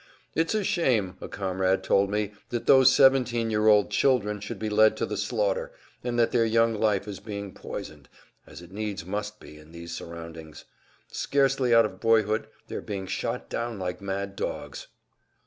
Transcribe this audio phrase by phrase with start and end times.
[0.33, 4.67] "It's a shame," a comrade told me, "that those seventeen year old children should be
[4.67, 5.71] led to the slaughter,
[6.03, 8.09] and that their young life is being poisoned,
[8.47, 10.65] as it needs must be in these surroundings;
[11.11, 14.87] scarcely out of boyhood, they are being shot down like mad dogs."